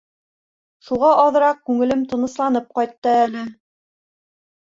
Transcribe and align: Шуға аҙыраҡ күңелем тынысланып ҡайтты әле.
Шуға 0.87 1.09
аҙыраҡ 1.23 1.59
күңелем 1.67 2.01
тынысланып 2.13 2.73
ҡайтты 2.79 3.13
әле. 3.19 3.43